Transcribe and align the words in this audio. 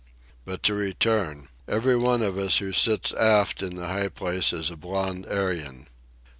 But 0.45 0.63
to 0.63 0.73
return. 0.73 1.49
Every 1.67 1.95
one 1.95 2.23
of 2.23 2.35
us 2.35 2.57
who 2.57 2.71
sits 2.71 3.13
aft 3.13 3.61
in 3.61 3.75
the 3.75 3.85
high 3.85 4.09
place 4.09 4.51
is 4.51 4.71
a 4.71 4.75
blond 4.75 5.27
Aryan. 5.27 5.89